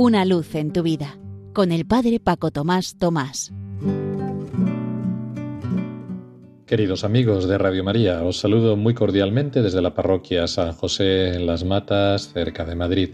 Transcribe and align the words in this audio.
Una 0.00 0.24
luz 0.24 0.54
en 0.54 0.72
tu 0.72 0.84
vida 0.84 1.18
con 1.52 1.72
el 1.72 1.84
Padre 1.84 2.20
Paco 2.20 2.52
Tomás 2.52 2.96
Tomás. 2.98 3.52
Queridos 6.66 7.02
amigos 7.02 7.48
de 7.48 7.58
Radio 7.58 7.82
María, 7.82 8.22
os 8.22 8.38
saludo 8.38 8.76
muy 8.76 8.94
cordialmente 8.94 9.60
desde 9.60 9.82
la 9.82 9.94
parroquia 9.94 10.46
San 10.46 10.72
José 10.72 11.34
en 11.34 11.46
Las 11.46 11.64
Matas, 11.64 12.32
cerca 12.32 12.64
de 12.64 12.76
Madrid. 12.76 13.10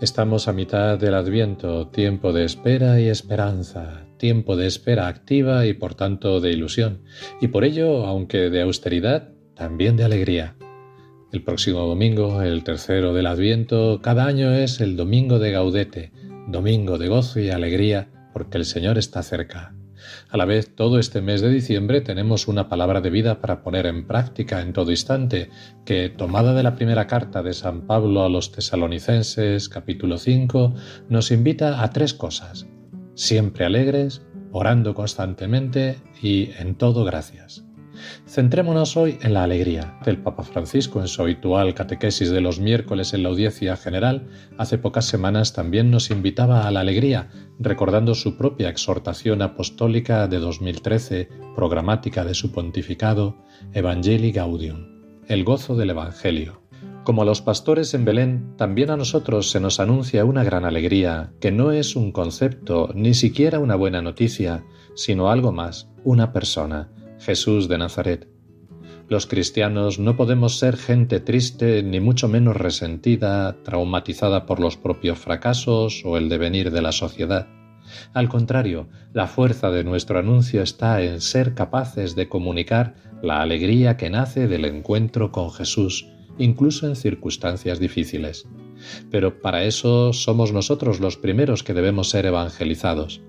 Estamos 0.00 0.48
a 0.48 0.52
mitad 0.52 0.98
del 0.98 1.14
Adviento, 1.14 1.86
tiempo 1.86 2.32
de 2.32 2.44
espera 2.44 3.00
y 3.00 3.06
esperanza, 3.06 4.04
tiempo 4.16 4.56
de 4.56 4.66
espera 4.66 5.06
activa 5.06 5.64
y 5.64 5.74
por 5.74 5.94
tanto 5.94 6.40
de 6.40 6.50
ilusión, 6.50 7.04
y 7.40 7.46
por 7.46 7.62
ello, 7.62 8.04
aunque 8.04 8.50
de 8.50 8.62
austeridad, 8.62 9.28
también 9.54 9.96
de 9.96 10.02
alegría. 10.02 10.56
El 11.34 11.42
próximo 11.42 11.80
domingo, 11.80 12.42
el 12.42 12.62
tercero 12.62 13.12
del 13.12 13.26
Adviento, 13.26 13.98
cada 14.00 14.26
año 14.26 14.52
es 14.52 14.80
el 14.80 14.94
domingo 14.96 15.40
de 15.40 15.50
Gaudete, 15.50 16.12
domingo 16.46 16.96
de 16.96 17.08
gozo 17.08 17.40
y 17.40 17.50
alegría, 17.50 18.06
porque 18.32 18.56
el 18.56 18.64
Señor 18.64 18.98
está 18.98 19.20
cerca. 19.24 19.74
A 20.30 20.36
la 20.36 20.44
vez, 20.44 20.76
todo 20.76 21.00
este 21.00 21.22
mes 21.22 21.40
de 21.40 21.50
diciembre 21.50 22.02
tenemos 22.02 22.46
una 22.46 22.68
palabra 22.68 23.00
de 23.00 23.10
vida 23.10 23.40
para 23.40 23.64
poner 23.64 23.86
en 23.86 24.06
práctica 24.06 24.62
en 24.62 24.72
todo 24.72 24.92
instante, 24.92 25.50
que, 25.84 26.08
tomada 26.08 26.54
de 26.54 26.62
la 26.62 26.76
primera 26.76 27.08
carta 27.08 27.42
de 27.42 27.52
San 27.52 27.88
Pablo 27.88 28.22
a 28.22 28.28
los 28.28 28.52
tesalonicenses, 28.52 29.68
capítulo 29.68 30.18
5, 30.18 30.72
nos 31.08 31.32
invita 31.32 31.82
a 31.82 31.90
tres 31.90 32.14
cosas. 32.14 32.68
Siempre 33.14 33.64
alegres, 33.64 34.22
orando 34.52 34.94
constantemente 34.94 35.98
y 36.22 36.50
en 36.60 36.76
todo 36.76 37.04
gracias. 37.04 37.64
Centrémonos 38.26 38.96
hoy 38.96 39.18
en 39.22 39.34
la 39.34 39.44
alegría. 39.44 39.98
El 40.06 40.18
Papa 40.18 40.42
Francisco, 40.42 41.00
en 41.00 41.08
su 41.08 41.22
habitual 41.22 41.74
catequesis 41.74 42.30
de 42.30 42.40
los 42.40 42.60
miércoles 42.60 43.14
en 43.14 43.22
la 43.22 43.28
audiencia 43.28 43.76
general, 43.76 44.28
hace 44.58 44.78
pocas 44.78 45.04
semanas 45.04 45.52
también 45.52 45.90
nos 45.90 46.10
invitaba 46.10 46.66
a 46.66 46.70
la 46.70 46.80
alegría, 46.80 47.30
recordando 47.58 48.14
su 48.14 48.36
propia 48.36 48.68
exhortación 48.68 49.42
apostólica 49.42 50.28
de 50.28 50.38
2013, 50.38 51.28
programática 51.54 52.24
de 52.24 52.34
su 52.34 52.52
pontificado, 52.52 53.38
Evangelii 53.72 54.32
Gaudium, 54.32 55.22
el 55.28 55.44
gozo 55.44 55.76
del 55.76 55.90
Evangelio. 55.90 56.64
Como 57.04 57.20
a 57.20 57.26
los 57.26 57.42
pastores 57.42 57.92
en 57.92 58.06
Belén, 58.06 58.56
también 58.56 58.88
a 58.88 58.96
nosotros 58.96 59.50
se 59.50 59.60
nos 59.60 59.78
anuncia 59.78 60.24
una 60.24 60.42
gran 60.42 60.64
alegría, 60.64 61.34
que 61.38 61.52
no 61.52 61.70
es 61.70 61.96
un 61.96 62.12
concepto, 62.12 62.90
ni 62.94 63.12
siquiera 63.12 63.58
una 63.58 63.76
buena 63.76 64.00
noticia, 64.00 64.64
sino 64.94 65.30
algo 65.30 65.52
más, 65.52 65.90
una 66.02 66.32
persona, 66.32 66.90
Jesús 67.18 67.68
de 67.68 67.78
Nazaret. 67.78 68.28
Los 69.08 69.26
cristianos 69.26 69.98
no 69.98 70.16
podemos 70.16 70.58
ser 70.58 70.76
gente 70.76 71.20
triste 71.20 71.82
ni 71.82 72.00
mucho 72.00 72.26
menos 72.26 72.56
resentida, 72.56 73.62
traumatizada 73.62 74.46
por 74.46 74.60
los 74.60 74.76
propios 74.76 75.18
fracasos 75.18 76.02
o 76.04 76.16
el 76.16 76.28
devenir 76.28 76.70
de 76.70 76.80
la 76.80 76.92
sociedad. 76.92 77.46
Al 78.14 78.28
contrario, 78.30 78.88
la 79.12 79.26
fuerza 79.26 79.70
de 79.70 79.84
nuestro 79.84 80.18
anuncio 80.18 80.62
está 80.62 81.02
en 81.02 81.20
ser 81.20 81.54
capaces 81.54 82.14
de 82.14 82.28
comunicar 82.30 82.94
la 83.22 83.42
alegría 83.42 83.96
que 83.96 84.08
nace 84.08 84.48
del 84.48 84.64
encuentro 84.64 85.32
con 85.32 85.50
Jesús, 85.50 86.08
incluso 86.38 86.86
en 86.86 86.96
circunstancias 86.96 87.78
difíciles. 87.78 88.46
Pero 89.10 89.40
para 89.40 89.64
eso 89.64 90.12
somos 90.12 90.52
nosotros 90.52 91.00
los 91.00 91.16
primeros 91.16 91.62
que 91.62 91.74
debemos 91.74 92.10
ser 92.10 92.26
evangelizados. 92.26 93.20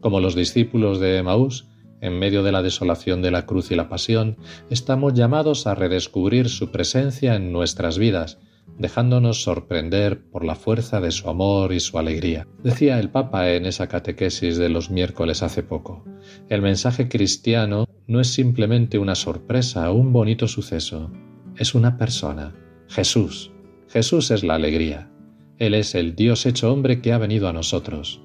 Como 0.00 0.20
los 0.20 0.34
discípulos 0.34 1.00
de 1.00 1.18
Emaús, 1.18 1.68
en 2.00 2.18
medio 2.18 2.42
de 2.42 2.52
la 2.52 2.62
desolación 2.62 3.22
de 3.22 3.30
la 3.30 3.46
cruz 3.46 3.70
y 3.70 3.76
la 3.76 3.88
pasión, 3.88 4.36
estamos 4.70 5.14
llamados 5.14 5.66
a 5.66 5.74
redescubrir 5.74 6.48
su 6.48 6.70
presencia 6.70 7.34
en 7.34 7.52
nuestras 7.52 7.98
vidas, 7.98 8.38
dejándonos 8.78 9.42
sorprender 9.42 10.24
por 10.30 10.44
la 10.44 10.54
fuerza 10.54 11.00
de 11.00 11.10
su 11.10 11.28
amor 11.28 11.72
y 11.72 11.80
su 11.80 11.98
alegría. 11.98 12.46
Decía 12.62 12.98
el 12.98 13.10
Papa 13.10 13.50
en 13.50 13.66
esa 13.66 13.88
catequesis 13.88 14.56
de 14.56 14.68
los 14.68 14.90
miércoles 14.90 15.42
hace 15.42 15.62
poco, 15.62 16.04
el 16.48 16.62
mensaje 16.62 17.08
cristiano 17.08 17.86
no 18.06 18.20
es 18.20 18.28
simplemente 18.28 18.98
una 18.98 19.14
sorpresa 19.14 19.90
o 19.90 19.94
un 19.94 20.12
bonito 20.12 20.48
suceso, 20.48 21.10
es 21.56 21.74
una 21.74 21.96
persona, 21.96 22.54
Jesús. 22.88 23.52
Jesús 23.88 24.30
es 24.30 24.42
la 24.42 24.56
alegría. 24.56 25.10
Él 25.58 25.74
es 25.74 25.94
el 25.94 26.16
Dios 26.16 26.46
hecho 26.46 26.72
hombre 26.72 27.00
que 27.00 27.12
ha 27.12 27.18
venido 27.18 27.48
a 27.48 27.52
nosotros. 27.52 28.20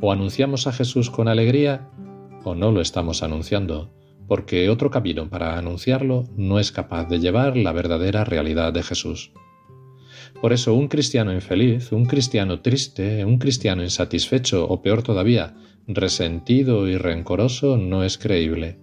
O 0.00 0.12
anunciamos 0.12 0.66
a 0.66 0.72
Jesús 0.72 1.10
con 1.10 1.28
alegría 1.28 1.88
o 2.48 2.54
no 2.54 2.72
lo 2.72 2.80
estamos 2.80 3.22
anunciando, 3.22 3.92
porque 4.26 4.68
otro 4.70 4.90
camino 4.90 5.28
para 5.28 5.58
anunciarlo 5.58 6.24
no 6.36 6.58
es 6.58 6.72
capaz 6.72 7.08
de 7.08 7.18
llevar 7.18 7.56
la 7.56 7.72
verdadera 7.72 8.24
realidad 8.24 8.72
de 8.72 8.82
Jesús. 8.82 9.32
Por 10.40 10.52
eso 10.52 10.74
un 10.74 10.88
cristiano 10.88 11.32
infeliz, 11.32 11.90
un 11.92 12.04
cristiano 12.04 12.60
triste, 12.60 13.24
un 13.24 13.38
cristiano 13.38 13.82
insatisfecho 13.82 14.68
o 14.68 14.82
peor 14.82 15.02
todavía, 15.02 15.56
resentido 15.86 16.86
y 16.86 16.96
rencoroso 16.96 17.76
no 17.76 18.04
es 18.04 18.18
creíble. 18.18 18.78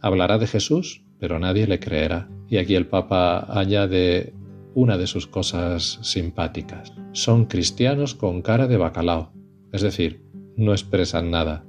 Hablará 0.00 0.38
de 0.38 0.46
Jesús, 0.46 1.04
pero 1.18 1.38
nadie 1.38 1.66
le 1.66 1.80
creerá. 1.80 2.28
Y 2.48 2.58
aquí 2.58 2.74
el 2.74 2.86
Papa 2.86 3.46
añade 3.48 4.32
una 4.74 4.96
de 4.96 5.06
sus 5.06 5.26
cosas 5.26 5.98
simpáticas. 6.02 6.92
Son 7.12 7.46
cristianos 7.46 8.14
con 8.14 8.42
cara 8.42 8.66
de 8.66 8.76
bacalao, 8.76 9.32
es 9.72 9.82
decir, 9.82 10.22
no 10.56 10.72
expresan 10.72 11.30
nada, 11.30 11.64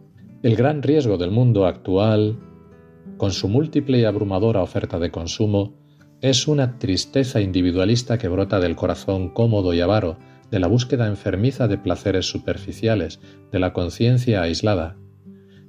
el 0.45 0.55
gran 0.55 0.83
riesgo 0.83 1.17
del 1.17 1.31
mundo 1.31 1.65
actual, 1.65 2.37
con 3.17 3.31
su 3.31 3.49
múltiple 3.49 3.97
y 3.97 4.03
abrumadora 4.03 4.61
oferta 4.61 4.99
de 4.99 5.09
consumo, 5.09 5.73
es 6.21 6.47
una 6.47 6.77
tristeza 6.77 7.41
individualista 7.41 8.19
que 8.19 8.27
brota 8.27 8.59
del 8.59 8.75
corazón 8.75 9.29
cómodo 9.29 9.73
y 9.73 9.81
avaro, 9.81 10.19
de 10.51 10.59
la 10.59 10.67
búsqueda 10.67 11.07
enfermiza 11.07 11.67
de 11.67 11.79
placeres 11.79 12.27
superficiales, 12.27 13.19
de 13.51 13.57
la 13.57 13.73
conciencia 13.73 14.43
aislada. 14.43 14.97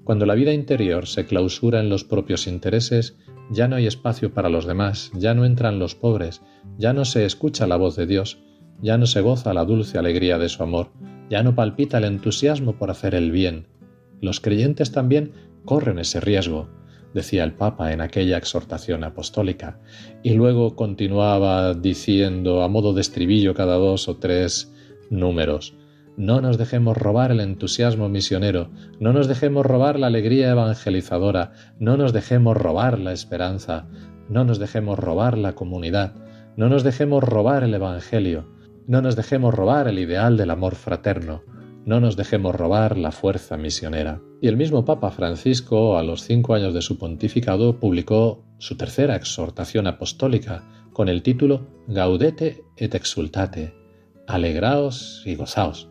Cuando 0.05 0.27
la 0.27 0.35
vida 0.35 0.53
interior 0.53 1.07
se 1.07 1.25
clausura 1.25 1.81
en 1.81 1.89
los 1.89 2.05
propios 2.05 2.47
intereses, 2.47 3.17
ya 3.51 3.69
no 3.69 3.77
hay 3.77 3.87
espacio 3.87 4.35
para 4.35 4.51
los 4.51 4.67
demás, 4.67 5.11
ya 5.15 5.33
no 5.33 5.47
entran 5.47 5.79
los 5.79 5.95
pobres, 5.95 6.43
ya 6.77 6.93
no 6.93 7.07
se 7.07 7.25
escucha 7.25 7.67
la 7.67 7.77
voz 7.77 7.97
de 7.97 8.05
Dios, 8.05 8.43
ya 8.83 8.99
no 8.99 9.07
se 9.07 9.23
goza 9.23 9.55
la 9.55 9.65
dulce 9.65 9.97
alegría 9.97 10.37
de 10.37 10.51
su 10.51 10.63
amor, 10.63 10.91
ya 11.31 11.43
no 11.43 11.55
palpita 11.55 11.97
el 11.97 12.05
entusiasmo 12.05 12.77
por 12.77 12.91
hacer 12.91 13.15
el 13.15 13.31
bien, 13.31 13.69
los 14.21 14.41
creyentes 14.41 14.93
también 14.93 15.33
corren 15.65 15.99
ese 15.99 16.21
riesgo, 16.21 16.69
decía 17.15 17.45
el 17.45 17.53
Papa 17.53 17.93
en 17.93 18.01
aquella 18.01 18.37
exhortación 18.37 19.05
apostólica, 19.05 19.81
y 20.23 20.35
luego 20.35 20.77
continuaba 20.77 21.75
diciendo 21.75 22.63
a 22.63 22.69
modo 22.69 22.93
de 22.93 23.01
estribillo 23.01 23.55
cada 23.55 23.77
dos 23.77 24.09
o 24.09 24.17
tres 24.17 24.73
números, 25.11 25.75
no 26.17 26.41
nos 26.41 26.57
dejemos 26.57 26.97
robar 26.97 27.31
el 27.31 27.41
entusiasmo 27.41 28.09
misionero, 28.09 28.71
no 29.01 29.13
nos 29.13 29.29
dejemos 29.29 29.67
robar 29.67 29.99
la 29.99 30.07
alegría 30.07 30.51
evangelizadora, 30.51 31.53
no 31.79 31.97
nos 31.97 32.13
dejemos 32.13 32.57
robar 32.57 32.99
la 32.99 33.13
esperanza, 33.13 33.87
no 34.29 34.45
nos 34.45 34.59
dejemos 34.59 34.99
robar 34.99 35.37
la 35.37 35.55
comunidad, 35.55 36.15
no 36.57 36.69
nos 36.69 36.85
dejemos 36.85 37.23
robar 37.23 37.65
el 37.65 37.75
Evangelio, 37.75 38.49
no 38.87 39.03
nos 39.03 39.15
dejemos 39.15 39.55
robar 39.55 39.89
el 39.89 39.99
ideal 39.99 40.37
del 40.37 40.51
amor 40.51 40.75
fraterno, 40.75 41.43
no 41.87 42.01
nos 42.01 42.17
dejemos 42.17 42.55
robar 42.55 42.99
la 42.99 43.13
fuerza 43.13 43.57
misionera. 43.57 44.21
Y 44.43 44.49
el 44.49 44.57
mismo 44.57 44.85
Papa 44.85 45.13
Francisco, 45.13 45.97
a 45.97 46.03
los 46.03 46.23
cinco 46.23 46.55
años 46.55 46.75
de 46.75 46.83
su 46.83 46.99
pontificado, 46.99 47.79
publicó 47.79 48.45
su 48.59 48.77
tercera 48.77 49.15
exhortación 49.15 49.87
apostólica 49.87 50.65
con 50.93 51.09
el 51.09 51.23
título 51.23 51.69
Gaudete 51.87 52.65
et 52.77 52.95
exultate, 52.95 53.73
alegraos 54.27 55.23
y 55.25 55.37
gozaos, 55.37 55.89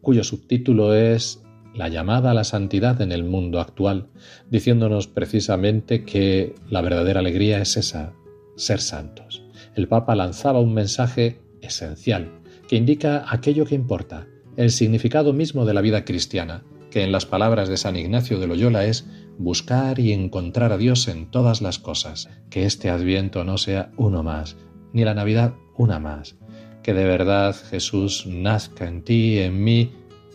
cuyo 0.00 0.24
subtítulo 0.24 0.94
es 0.94 1.42
La 1.74 1.88
llamada 1.88 2.30
a 2.30 2.34
la 2.34 2.44
santidad 2.44 3.00
en 3.02 3.12
el 3.12 3.24
mundo 3.24 3.60
actual, 3.60 4.08
diciéndonos 4.48 5.08
precisamente 5.08 6.04
que 6.04 6.54
la 6.70 6.80
verdadera 6.80 7.20
alegría 7.20 7.60
es 7.60 7.76
esa, 7.76 8.14
ser 8.56 8.80
santos. 8.80 9.44
El 9.74 9.88
Papa 9.88 10.14
lanzaba 10.14 10.60
un 10.60 10.72
mensaje 10.72 11.40
esencial 11.60 12.40
que 12.66 12.76
indica 12.76 13.24
aquello 13.28 13.66
que 13.66 13.74
importa, 13.74 14.26
el 14.56 14.70
significado 14.70 15.32
mismo 15.32 15.64
de 15.64 15.74
la 15.74 15.80
vida 15.80 16.04
cristiana, 16.04 16.62
que 16.90 17.02
en 17.02 17.12
las 17.12 17.26
palabras 17.26 17.68
de 17.68 17.76
San 17.76 17.96
Ignacio 17.96 18.38
de 18.38 18.46
Loyola 18.46 18.84
es 18.84 19.06
buscar 19.38 19.98
y 19.98 20.12
encontrar 20.12 20.72
a 20.72 20.78
Dios 20.78 21.08
en 21.08 21.30
todas 21.30 21.62
las 21.62 21.78
cosas, 21.78 22.28
que 22.50 22.64
este 22.66 22.90
adviento 22.90 23.44
no 23.44 23.56
sea 23.58 23.90
uno 23.96 24.22
más, 24.22 24.56
ni 24.92 25.04
la 25.04 25.14
Navidad 25.14 25.54
una 25.76 25.98
más, 25.98 26.36
que 26.82 26.92
de 26.92 27.04
verdad 27.04 27.56
Jesús 27.70 28.26
nazca 28.26 28.86
en 28.86 29.02
ti 29.02 29.38
en 29.38 29.64
mí, 29.64 29.92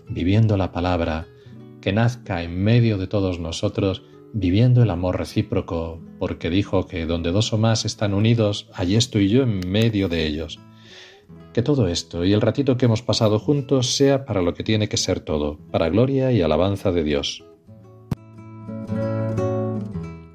viviendo 0.10 0.58
la 0.58 0.72
palabra, 0.72 1.28
que 1.81 1.94
nazca 1.94 2.42
en 2.42 2.64
medio 2.64 2.98
de 2.98 3.08
todos 3.08 3.40
nosotros, 3.40 4.04
viviendo 4.34 4.81
el 4.84 4.90
amor 4.90 5.18
recíproco, 5.18 6.02
porque 6.19 6.50
dijo 6.50 6.88
que 6.88 7.06
donde 7.06 7.31
dos 7.31 7.54
o 7.54 7.58
más 7.58 7.86
están 7.86 8.14
unidos, 8.14 8.69
allí 8.74 8.96
estoy 8.96 9.30
yo 9.30 9.44
en 9.44 9.60
medio 9.69 10.10
de 10.10 10.25
ellos. 10.25 10.60
Que 11.57 11.63
todo 11.63 11.88
esto 11.88 12.24
y 12.24 12.33
el 12.33 12.42
ratito 12.42 12.77
que 12.77 12.86
hemos 12.86 13.01
pasado 13.01 13.39
juntos 13.39 13.95
sea 13.95 14.25
para 14.25 14.44
lo 14.44 14.54
que 14.54 14.63
tiene 14.63 14.88
que 14.88 14.95
ser 14.95 15.21
todo, 15.21 15.57
para 15.71 15.89
gloria 15.89 16.31
y 16.31 16.44
alabanza 16.44 16.92
de 16.92 17.04
Dios. 17.04 17.44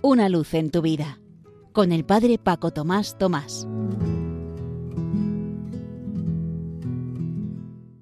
Una 0.02 0.28
luz 0.28 0.52
en 0.54 0.72
tu 0.72 0.82
vida, 0.82 1.20
con 1.70 1.92
el 1.92 2.04
Padre 2.04 2.38
Paco 2.38 2.72
Tomás 2.72 3.19
Tomás. 3.19 3.69